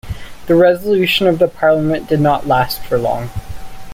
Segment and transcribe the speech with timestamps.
[0.47, 3.29] The resolution of the Parliament did not last for long.